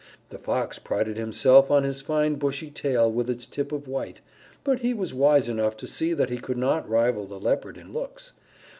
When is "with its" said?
3.11-3.45